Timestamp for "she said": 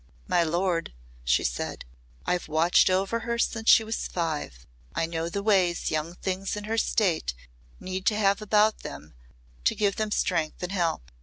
1.23-1.85